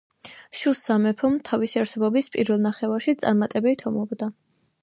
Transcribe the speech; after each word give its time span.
შუს 0.59 0.79
სამეფო 0.85 1.29
თავისი 1.51 1.81
არსებობის 1.83 2.31
პირველ 2.37 2.65
ნახევარში 2.67 3.17
წარმატებით 3.25 3.89
ომობდა. 3.93 4.35